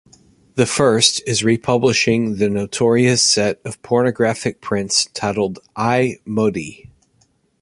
The 0.55 0.65
first 0.65 1.21
is 1.27 1.43
republishing 1.43 2.37
the 2.37 2.49
notorious 2.49 3.21
set 3.21 3.61
of 3.63 3.79
pornographic 3.83 4.59
prints 4.59 5.05
titled 5.13 5.59
"I 5.75 6.17
Modi". 6.25 6.89